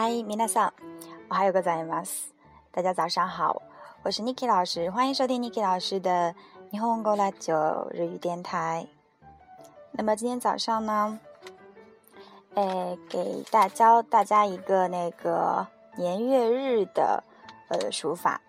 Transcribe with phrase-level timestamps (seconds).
[0.00, 0.70] 嗨，皆さん，
[1.28, 2.04] 我还有个在吗？
[2.70, 3.60] 大家早上好，
[4.04, 6.36] 我是 Niki 老师，欢迎收听 Niki 老师的
[6.70, 8.86] 霓虹过来九日语电台。
[9.90, 11.18] 那么今天早上呢，
[12.54, 15.66] 诶，给大教大家一个那个
[15.96, 17.24] 年月日的
[17.66, 18.40] 呃书法。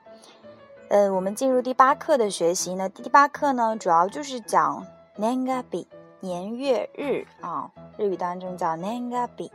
[0.90, 4.86] 呃，我们进入第八课的学习呢，第八课呢主要就是讲
[5.18, 5.88] Nengabi
[6.20, 9.50] 年月日啊，日语当中叫 Nengabi。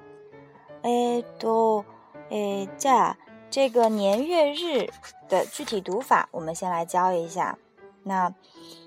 [0.84, 1.82] 哎，都，
[2.28, 3.16] 哎，这
[3.48, 4.90] 这个年月日
[5.30, 7.58] 的具体读法，我们先来教一下。
[8.02, 8.34] 那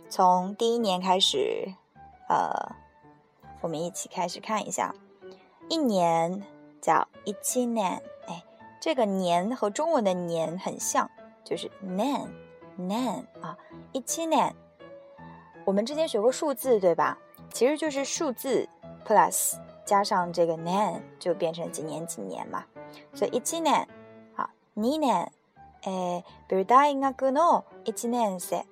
[0.08, 1.74] 从第一年开始，
[2.30, 2.76] 呃，
[3.62, 4.94] 我们一起开始看一下。
[5.70, 6.44] 一年
[6.80, 8.44] 叫一七年，哎，
[8.80, 11.10] 这个年和中文的年很像，
[11.44, 12.28] 就是 nen
[12.78, 13.58] nen 啊，
[13.92, 14.56] 一七年。
[15.66, 17.18] 我们之前学过数字，对吧？
[17.52, 18.70] 其实就是数字
[19.04, 19.56] plus。
[19.88, 22.66] 加上这个年就变成几年几年嘛，
[23.14, 23.88] 所以一七年，
[24.36, 25.32] 好，二年，
[25.84, 28.66] 诶，比如大一个の一年生，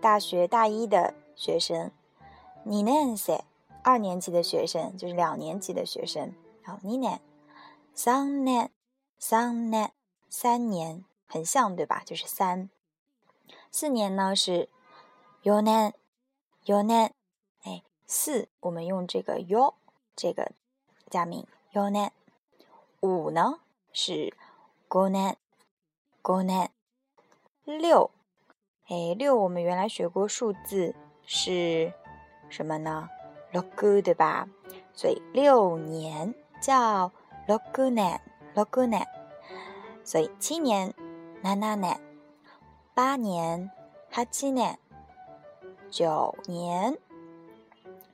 [0.00, 1.92] 大学大一的学生，
[2.64, 3.40] 二年生，
[3.84, 7.20] 二年级的学生，就是两年级的学生，好，二年，
[7.94, 8.72] 三年，
[9.20, 9.92] 三年，
[10.28, 12.02] 三年，很像对吧？
[12.04, 12.68] 就是三，
[13.70, 14.68] 四年呢是
[15.44, 15.94] 四年，
[16.66, 17.14] 四年，
[17.62, 19.74] 哎，四，我们用这个 yo。
[20.16, 20.50] 这个
[21.10, 22.10] 加名 yo ne，
[23.00, 23.60] 五呢
[23.92, 24.34] 是
[24.88, 25.36] go ne
[26.22, 26.70] go ne，
[27.64, 28.10] 六，
[28.88, 30.94] 哎六我们原来学过数字
[31.26, 31.92] 是
[32.48, 33.10] 什么呢
[33.52, 34.48] ？loku 对吧？
[34.94, 37.12] 所以六年叫
[37.46, 38.18] loku ne
[38.54, 39.04] loku ne，
[40.02, 40.94] 所以七年
[41.42, 41.98] nana ne，
[42.94, 43.70] 八年
[44.10, 44.76] hachi ne，
[45.90, 46.98] 九年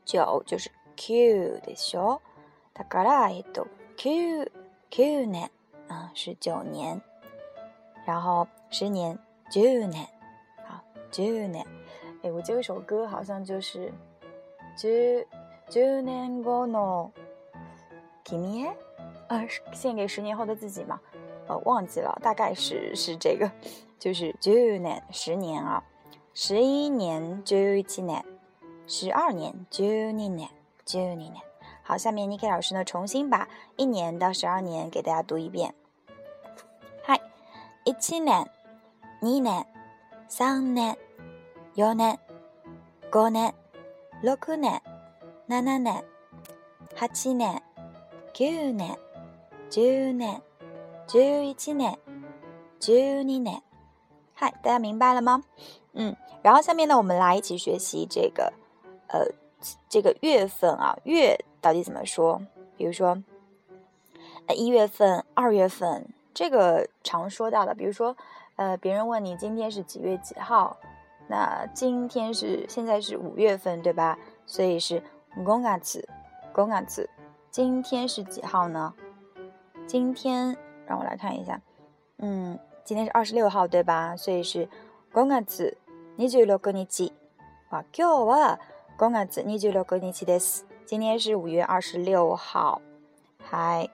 [0.04, 0.70] 九就是。
[1.01, 2.21] 九でしょ。
[2.73, 4.51] だからえっと九
[4.89, 5.49] 九年
[5.87, 7.01] 啊是九年，
[8.05, 9.17] 然后十年
[9.49, 10.07] 十年，
[10.65, 11.65] 好十年。
[12.23, 13.91] 哎，我这首歌好像就是
[14.75, 15.27] 十
[15.69, 17.11] 十年後の
[18.23, 18.73] 君へ，
[19.27, 20.99] 呃，献给十年后的自己嘛。
[21.47, 23.49] 呃，忘记了，大概是是这个，
[23.97, 25.83] 就是十年十年啊，
[26.33, 28.25] 十一年十一年，
[28.85, 30.49] 十二年十二年。
[30.84, 31.32] 九年，
[31.82, 35.74] 好，下面 Niki 老师呢，重新把一年到十二年给大家读一遍。
[37.04, 37.20] 嗨，
[37.84, 38.50] 一七年、
[39.20, 39.66] 二年、
[40.28, 40.98] 三年、
[41.74, 42.18] 四年、
[43.12, 43.54] 五年、
[44.20, 44.82] 六年、七年、
[45.48, 46.02] 八年、
[48.34, 48.98] 九年、
[49.70, 50.42] 十年、
[51.08, 51.98] 十一年、
[52.80, 53.62] 十二年。
[54.34, 55.44] 嗨，大家明白了吗？
[55.92, 58.52] 嗯，然后下面呢，我们来一起学习这个，
[59.08, 59.41] 呃。
[59.88, 62.40] 这个月份啊，月到底怎么说？
[62.76, 63.22] 比如说，
[64.46, 67.74] 呃，一月份、二月份，这个常说到的。
[67.74, 68.16] 比如说，
[68.56, 70.76] 呃，别人问你今天是几月几号，
[71.28, 74.18] 那今天是现在是五月份，对吧？
[74.46, 75.02] 所以是
[75.36, 76.08] 五月子，
[76.52, 77.08] 公月子。
[77.50, 78.94] 今天是几号呢？
[79.86, 80.56] 今天
[80.86, 81.60] 让我来看一下，
[82.18, 84.16] 嗯，今天是二十六号，对吧？
[84.16, 84.68] 所以是
[85.12, 85.76] 公月子，
[86.18, 87.12] 二十六日。
[87.70, 88.58] 哇，今日は。
[89.02, 90.60] 公月子二十六日です。
[90.86, 92.80] 今天是五月二十六号。
[93.42, 93.90] 嗨，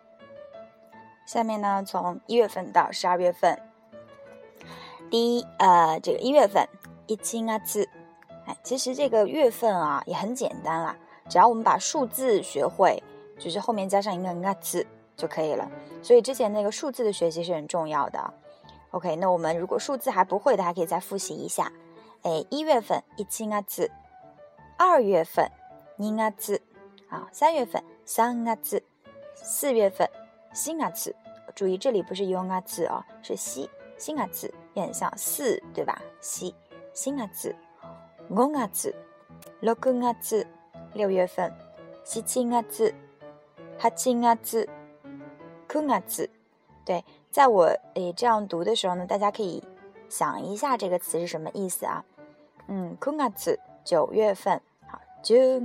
[1.24, 3.58] 下面呢，从一月份到十二月份。
[5.08, 6.68] 第一，呃，这个一月份，
[7.06, 7.88] 一月子。
[8.44, 10.94] 哎，其实这个月份啊也很简单啦，
[11.26, 13.02] 只要我们把数字学会，
[13.38, 14.86] 就是后面加上一个月子
[15.16, 15.66] 就可以了。
[16.02, 18.34] 所以之前那个数字的学习是很重要的。
[18.90, 21.72] OK，那我们如果数字还不会的，还可以再复习一下。
[22.24, 23.90] 哎，一月份，一月子。
[24.80, 25.50] 二月份，
[25.98, 26.62] 二月子
[27.08, 28.80] 啊，三月份，三月子，
[29.34, 30.08] 四月份，
[30.52, 31.16] 四月子。
[31.56, 33.68] 注意这里不是四月子哦，是四，
[33.98, 36.00] 四月子也很像四，对吧？
[36.20, 36.54] 四，
[36.94, 37.56] 四月子，
[38.28, 38.94] 五月子，
[39.58, 40.46] 六月子，
[40.94, 41.52] 六月份，
[42.04, 42.94] 七月子，
[43.80, 44.68] 八月子，
[45.68, 46.30] 九月子。
[46.84, 47.64] 对，在我
[47.94, 49.64] 诶这样读的时候呢，大家可以
[50.08, 52.04] 想一下这个词是什么意思啊？
[52.68, 54.62] 嗯，九月子，九月份。
[55.22, 55.60] 十月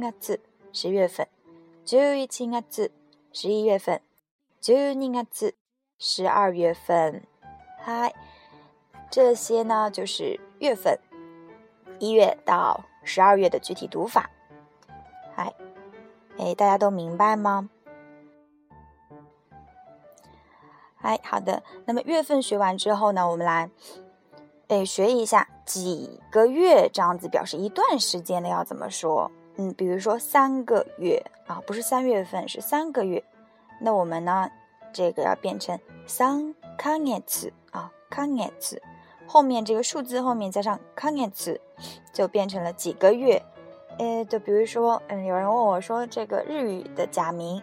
[0.74, 1.28] 十月份，
[1.86, 2.28] 十一月
[3.32, 4.02] 十一月份，
[4.60, 5.26] 十二月
[6.00, 7.24] 十二月份。
[7.80, 8.14] 嗨，
[9.10, 11.00] 这些呢就是月份，
[12.00, 14.30] 一月到十二月的具体读法。
[15.36, 15.54] 嗨，
[16.38, 17.70] 哎，大家都明白吗？
[21.02, 21.64] 哎，好的。
[21.86, 23.70] 那么月份学完之后呢，我们来
[24.68, 29.32] 哎学一下几个月这样子表示一段时间的要怎么说。
[29.57, 33.23] 嗯，比如说三个月啊，不是三月份，是三个月。
[33.81, 34.51] 那我们呢，
[34.93, 37.23] 这个要变成三か月
[37.71, 38.81] 啊，か月，
[39.27, 41.61] 后面这个数字后面加上か月，
[42.13, 43.43] 就变成了几个月。
[43.99, 47.61] 诶，就比如说，嗯，有人问我说，这个日语的假名，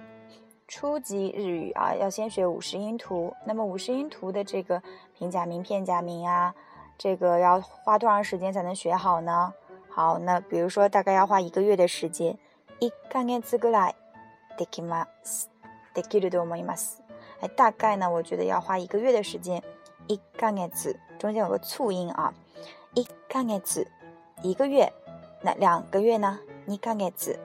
[0.68, 3.34] 初级日语啊，要先学五十音图。
[3.46, 4.84] 那么五十音图的这个
[5.18, 6.54] 平假名、片假名啊，
[6.98, 9.54] 这个要花多长时间才能学好呢？
[9.90, 12.38] 好，那比如说大概要花一个月的时间。
[12.80, 13.96] 一か月ぐらい
[14.58, 15.50] できます。
[15.94, 17.02] できると思います。
[17.40, 19.64] 哎，大概呢，我觉得要花一个月的时间。
[20.08, 20.70] 一か月
[21.18, 22.34] 中间有个促音啊。
[22.94, 23.88] 一か月
[24.42, 24.92] 一个月。
[25.42, 26.40] 那两个月呢？
[26.68, 27.40] 二ヶ月，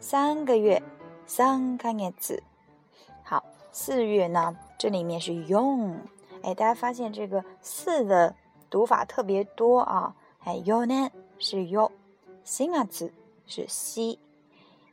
[0.00, 0.80] 三个月，
[1.26, 2.40] 三ヶ月。
[3.24, 3.42] 好，
[3.72, 4.56] 四月呢？
[4.78, 5.98] 这里面是用，
[6.42, 8.36] 哎，大家发现这个四的
[8.70, 10.14] 读法特别多啊。
[10.44, 11.90] 哎，用呢 是用，
[12.44, 13.12] 新啊字
[13.46, 14.18] 是西，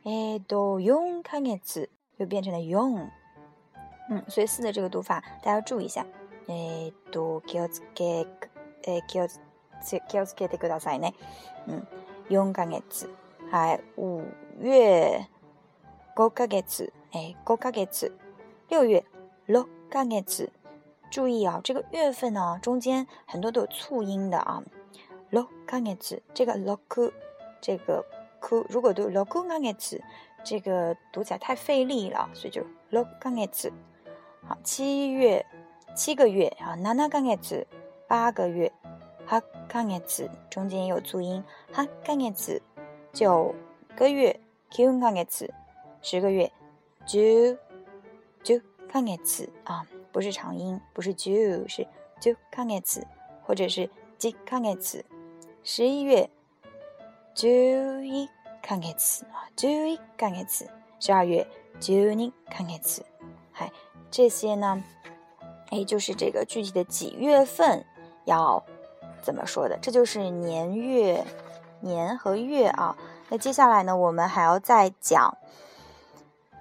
[0.03, 1.59] 哎，都用ヶ月
[2.18, 3.09] 就变成了用。
[4.09, 6.06] 嗯，所以四的这个读法大家要注意一下。
[6.47, 8.25] 哎，都気をつけ、
[8.83, 9.39] え気をつ
[10.07, 11.13] 気をつけてくださいね。
[11.68, 11.86] 嗯。
[12.30, 13.09] 四ヶ月，
[13.50, 14.24] 还五
[14.59, 15.25] 月
[16.15, 18.12] 五ヶ月，哎，五ヶ月，
[18.69, 19.03] 六月
[19.45, 20.50] 六ヶ月。
[21.12, 24.63] 注意啊，这个月份呢，中间很多都有促音的啊。
[25.33, 26.80] 六ヶ月，这个六，
[27.62, 28.06] 这个
[28.39, 30.01] 哭，如果读六ヶ月，
[30.44, 33.71] 这个读起来太费力了，所以就六ヶ月。
[34.47, 35.45] 好，七月
[35.95, 37.68] 七个月啊，七ヶ月
[38.07, 38.71] 八个月。
[39.31, 39.39] 八
[39.69, 40.01] ヶ月
[40.50, 42.59] 中间有注音，八ヶ月
[43.13, 43.53] 九
[43.95, 44.39] 个月，
[44.71, 45.51] 九ヶ月
[46.01, 46.51] 十个月，
[47.06, 47.19] 九
[48.41, 48.59] 九
[48.91, 51.31] ヶ月啊，不是长音，不是九，
[51.68, 51.88] 是
[52.19, 52.81] 九ヶ月，
[53.44, 53.88] 或者是
[54.18, 55.06] 十ヶ月。
[55.63, 56.30] 十一月，
[57.36, 57.47] 十
[58.06, 58.30] 一
[58.63, 58.91] ヶ月
[59.31, 60.45] 啊，十一ヶ月。
[61.00, 61.47] 十二月，
[61.80, 63.06] 十二ヶ月。
[63.51, 63.71] 嗨，
[64.12, 64.83] 这些呢，
[65.69, 67.86] 哎，就是这个具体的几月份
[68.25, 68.63] 要。
[69.21, 69.77] 怎么说的？
[69.81, 71.25] 这就是年月，
[71.81, 72.95] 年和月啊。
[73.27, 75.38] 那接下来呢，我们还要再讲，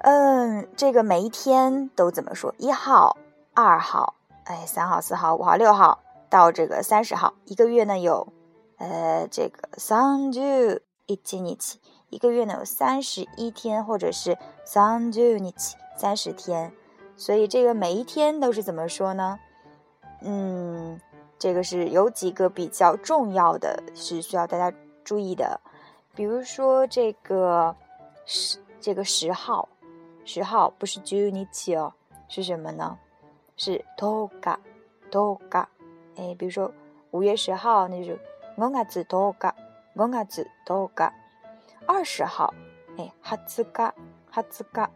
[0.00, 2.52] 嗯，这个每一天都怎么说？
[2.58, 3.16] 一号、
[3.54, 8.26] 二号，哎，三号、四号、五号、六号到这个三十号，一个月呢有，
[8.83, 11.53] 呃，这个三十一日，
[12.09, 15.53] 一个月呢有三十一天，或者是三十日，
[15.95, 16.74] 三十天。
[17.15, 19.39] 所以这个每一天都是怎么说呢？
[20.21, 21.00] 嗯。
[21.39, 25.59] 这个是有几个比较重要的，是需要大家注意的，
[26.15, 27.75] 比如说这个
[28.25, 29.68] 十，这个十号，
[30.24, 31.94] 十号不是 Junichi 哦，
[32.29, 32.97] 是什么呢？
[33.57, 35.65] 是 Toga，Toga，
[36.15, 36.71] 哎，比如说
[37.12, 38.19] 五月十号，那就是
[38.57, 41.11] Gongatsu Toga，Gongatsu Toga。
[41.85, 42.53] 二十号，
[42.97, 44.88] 哎，Hatsuka，Hatsuka，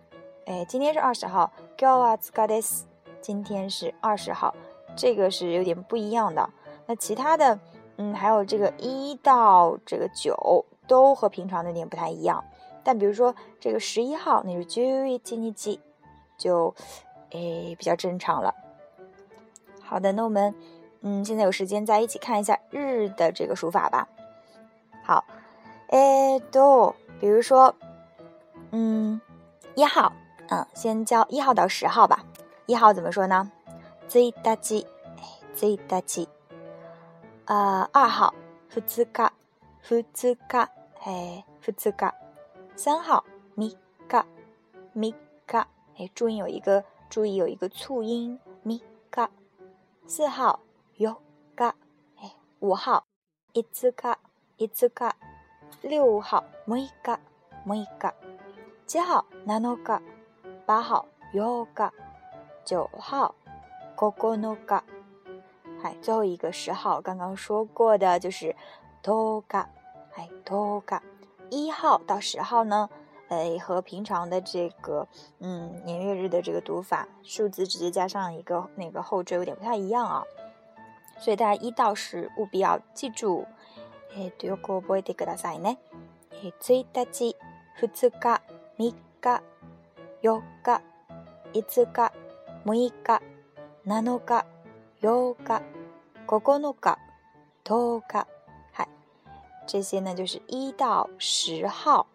[0.45, 2.83] 哎，今天是二十号，Gyouatsuka des，
[3.19, 4.55] 今天是二十号。
[4.95, 6.49] 这个是有点不一样的。
[6.85, 7.59] 那其他的，
[7.97, 12.43] 嗯，还有这个一到这个九都和平常的有点不太一样。
[12.83, 15.81] 但比如说这个十一号，那是九一七七七，
[16.37, 16.73] 就
[17.31, 18.55] 诶比较正常了。
[19.81, 20.55] 好的，那我们
[21.01, 24.07] 嗯现在有时间再一起看一下日的这个数法吧。
[25.03, 25.23] 好，
[25.89, 27.73] 诶都，比如说
[28.71, 29.21] 嗯
[29.75, 30.11] 一号，
[30.49, 32.25] 嗯，先教一号到十号吧。
[32.65, 33.49] 一号怎么说呢？
[34.11, 34.85] 一日，
[35.61, 36.27] 一日，
[37.45, 38.33] 啊，二号，
[38.73, 38.85] 二日，
[39.89, 40.67] 二日，
[41.03, 42.13] 哎，二日，
[42.75, 43.23] 三号，
[43.55, 43.71] 三日，
[44.11, 44.25] 三
[44.95, 45.65] 日，
[45.97, 49.29] 哎，注意有一个，注意有一个促音，三日，
[50.05, 50.59] 四号，
[50.96, 51.64] 四日，
[52.16, 53.04] 哎，五号，
[53.52, 53.94] 一日，
[54.56, 55.12] 一日，
[55.82, 57.18] 六号，六日，
[57.64, 58.14] 六日，
[58.86, 60.02] 七号，七日，
[60.66, 61.92] 八号，八日，
[62.64, 63.34] 九号。
[63.94, 64.82] ここのか，
[65.80, 68.56] 嗨，最后一个十号刚刚说过的就是
[69.04, 69.56] 十日，
[70.14, 71.00] 哎，十日，
[71.50, 72.90] 一号到十号呢，
[73.28, 75.06] 哎，和平常的这个
[75.38, 80.24] 嗯年月日的这个读法，数字直接加上一个那个后缀有点不太一样啊，
[81.18, 83.46] 所以大家一到十务必要记住。
[84.16, 85.78] えっとよく覚えてくださいね。
[86.42, 87.36] え、一日、
[87.74, 88.42] 二日、
[88.76, 89.42] 三日、
[90.20, 90.82] 四日、五日、六日。
[91.54, 92.10] 七日、
[92.64, 94.44] 八日、
[95.02, 96.96] 九日、
[97.62, 98.26] 十日，
[98.72, 98.88] 嗨，
[99.66, 102.06] 这些呢就是一到十号。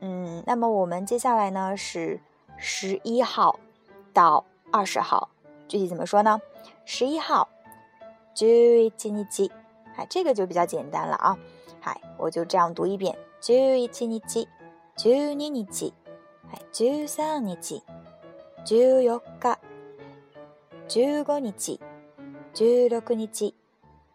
[0.00, 2.18] 嗯，那么我们接下来呢是
[2.56, 3.60] 十一号
[4.12, 5.28] 到二十号，
[5.68, 6.40] 具体怎么说呢？
[6.84, 7.48] 十一号，
[8.37, 9.49] 十一日，
[9.95, 11.35] 哎，这个就比较简单了啊。
[11.81, 13.89] 嗨，我就这样读一遍：十一日、
[14.95, 15.91] 十二日、
[16.71, 17.79] 十三日、十
[18.59, 19.55] 四日。
[20.87, 21.51] 十五日、
[22.53, 23.25] 十六日、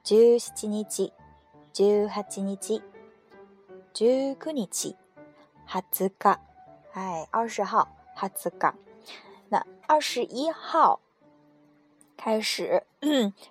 [0.04, 0.86] 十七日、
[1.74, 2.46] 十八日、
[2.78, 3.32] 十
[4.04, 4.94] 九日、
[5.66, 6.10] 二十日。
[6.92, 8.74] 哎，二十号，二十日。
[9.48, 11.00] 那二十一号
[12.24, 12.84] 开始，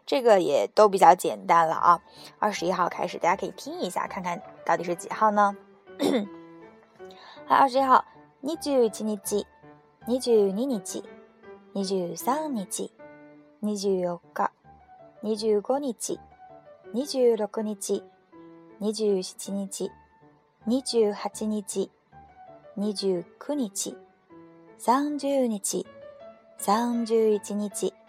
[0.05, 2.01] 这个也都比较简单了啊。
[2.39, 5.57] 二十一号开始，大家可以听一下，看看到底是几号呢？
[7.45, 8.05] 好，二十一号，
[8.41, 10.53] 二十一日、二十二日、
[11.75, 15.99] 二十三日、二十四日、二十五日、二十六日、二
[16.79, 17.75] 十七日、二十八日、
[18.79, 19.57] 二十九日、
[24.77, 25.59] 三十日、
[26.57, 28.00] 三十一日。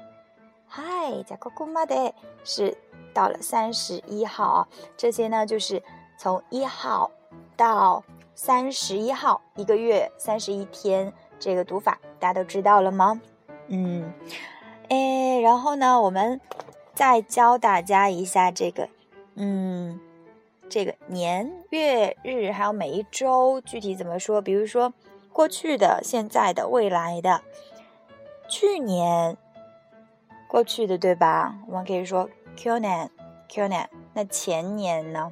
[1.01, 2.13] 嗨，在ここまで
[2.43, 2.77] 是
[3.11, 4.67] 到了三十一号啊。
[4.95, 5.81] 这些呢，就是
[6.19, 7.09] 从一号
[7.55, 8.03] 到
[8.35, 13.19] 三十一号，一个月三十一天，这个读法大家都知道了吗？
[13.69, 14.13] 嗯，
[14.89, 16.39] 哎，然后呢，我们
[16.93, 18.87] 再教大家一下这个，
[19.33, 19.99] 嗯，
[20.69, 24.39] 这个年月日还有每一周具体怎么说？
[24.39, 24.93] 比如说
[25.33, 27.41] 过去的、现在的、未来的。
[28.47, 29.35] 去年，
[30.51, 31.55] 过去的对吧？
[31.67, 33.09] 我们可以说去年，
[33.47, 33.89] 去年。
[34.13, 35.31] 那前年呢？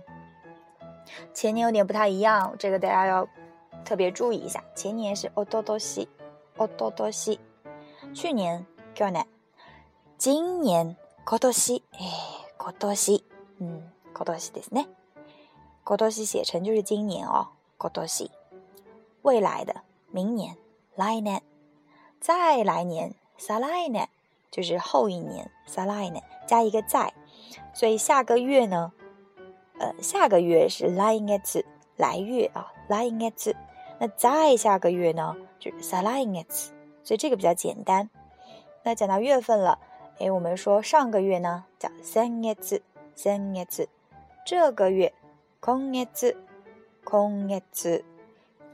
[1.34, 3.28] 前年有点不太一样，这个大家要
[3.84, 4.64] 特别注意一下。
[4.76, 6.08] 前年是おととし，
[6.58, 7.40] おととし。
[8.14, 9.26] 去年去年，
[10.18, 10.96] 今年
[11.26, 12.00] 今年，哎，
[12.58, 13.22] 今年，
[13.60, 14.88] 嗯，今年ですね。
[15.84, 17.48] 今年写成就是今年哦，
[17.80, 18.30] 今年。
[19.24, 19.82] 未来的，
[20.12, 20.56] 明年，
[20.96, 21.42] 来年，
[22.20, 24.10] 再来年，再来年，
[24.51, 27.13] 就是后一年 s a l i n e 加一个在，
[27.73, 28.93] 所以下个月呢，
[29.79, 31.65] 呃，下个月是 l i n e t
[31.97, 33.55] 来月啊 l i n e t
[33.99, 36.73] 那再下个月呢，就是 s a l i n e t
[37.05, 38.11] 所以这个比较简单。
[38.83, 39.79] 那讲到月份了，
[40.19, 42.83] 哎，我们说上个月呢叫 s a n e t
[43.15, 43.89] s a n e t
[44.45, 45.13] 这个月
[45.61, 46.07] 空 o n
[47.05, 48.05] 空 t k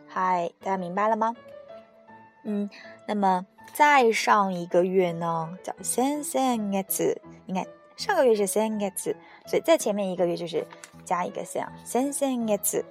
[0.06, 1.34] 嗨，大家明白了吗？
[2.44, 2.70] 嗯，
[3.06, 3.46] 那么。
[3.73, 6.85] 再上一个月呢叫三三月。
[7.45, 8.91] 你看上个月是三月，
[9.45, 10.65] 所以在前面一个月就是。
[11.03, 12.85] 加一个三，三三月子，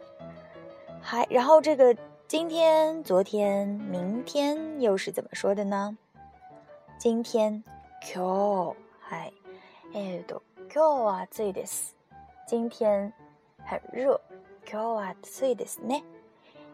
[1.01, 5.97] 还然后这个今天、昨天、明天又是怎么说的呢？
[6.99, 7.63] 今天，
[8.03, 9.33] 今日，嗨，
[9.95, 11.95] えっと、今日は暑いです。
[12.47, 13.13] 今天
[13.65, 14.21] 很热，
[14.67, 16.03] 今日は暑いですね。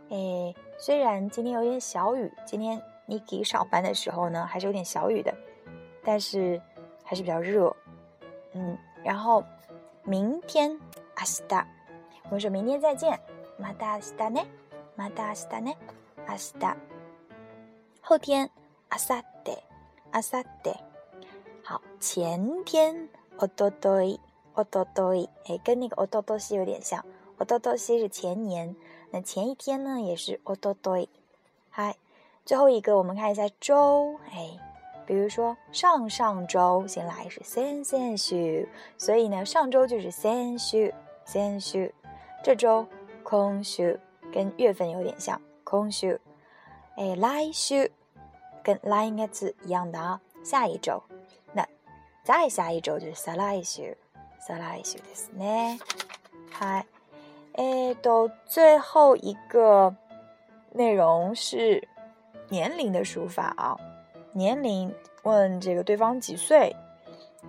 [0.08, 5.34] 诶，虽然今天有点小雨，今天 你给上班的时候呢，还是有点小雨的，
[6.04, 6.60] 但是
[7.04, 7.74] 还是比较热。
[8.52, 9.44] 嗯，然后
[10.04, 10.78] 明天。
[11.16, 11.66] 明日，
[12.24, 13.18] 我们说明天再见。
[13.58, 14.46] また明日ね。
[14.96, 15.76] また明日ね。
[16.28, 16.76] 明日。
[18.02, 18.50] 后天、
[18.90, 19.56] 明後日、
[20.12, 20.76] 明後日。
[21.64, 23.08] 好，前天、
[23.38, 24.20] おととい、
[24.54, 25.30] おととい。
[25.46, 27.02] 哎，跟那个おととし有点像。
[27.38, 28.76] おととし是前年，
[29.10, 31.08] 那前一天呢也是おととい。
[31.70, 31.96] 嗨，
[32.44, 34.18] 最后一个我们看一下周。
[34.32, 34.58] 哎，
[35.06, 40.92] 比如说上上周先来是先々週，所以呢上周就是先週。
[41.24, 41.90] 先週，
[42.44, 42.86] 这周
[43.24, 43.98] 空週
[44.32, 46.16] 跟月份有点像，空週。
[46.96, 47.90] 哎，来週
[48.62, 49.28] 跟来月
[49.64, 51.02] 一样的啊，下一周。
[51.52, 51.66] 那
[52.22, 53.96] 再下一周就是再来週，
[54.46, 55.80] 再来週ですね。
[56.48, 56.86] 嗨，
[57.54, 59.96] 哎，到最后一个
[60.70, 61.88] 内容是
[62.51, 63.75] 年龄的书法啊。
[64.31, 64.93] 年龄
[65.23, 66.75] 问这个对方几岁，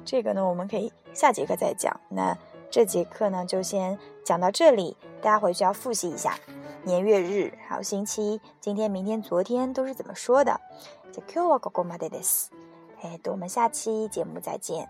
[0.06, 2.00] 这个呢我们可以下节课再讲。
[2.08, 2.34] 那。
[2.74, 4.96] 这节课呢，就先讲到这里。
[5.20, 6.38] 大家回去要复习一下
[6.84, 10.58] 年月日，还有星期，今天、明天、昨天都是怎么说的。
[11.12, 12.50] 就 Q 我哥哥妈的的死。
[13.02, 14.88] 哎，我们下期节目再见。